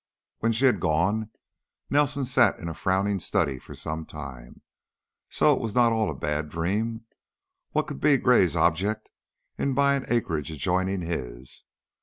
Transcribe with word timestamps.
When 0.39 0.51
she 0.51 0.65
had 0.65 0.79
gone 0.79 1.29
Nelson 1.91 2.25
sat 2.25 2.57
in 2.57 2.67
a 2.67 2.73
frowning 2.73 3.19
study 3.19 3.59
for 3.59 3.75
some 3.75 4.03
time. 4.03 4.61
So, 5.29 5.53
it 5.53 5.59
was 5.61 5.75
not 5.75 5.93
all 5.93 6.09
a 6.09 6.15
bad 6.15 6.49
dream. 6.49 7.05
What 7.73 7.85
could 7.85 8.01
be 8.01 8.17
Gray's 8.17 8.55
object 8.55 9.11
in 9.59 9.75
buying 9.75 10.05
acreage 10.07 10.49
adjoining 10.49 11.01
his? 11.03 11.65